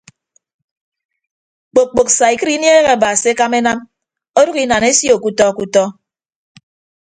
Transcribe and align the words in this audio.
Kpok 1.71 1.89
kpok 1.91 2.09
saikịd 2.17 2.49
inieehe 2.55 2.89
aba 2.93 3.09
se 3.21 3.27
ekama 3.33 3.57
enam 3.61 3.79
ọdʌk 4.41 4.57
inan 4.63 4.83
esio 4.89 5.15
kutọ 5.23 5.45
kutọ. 5.57 5.83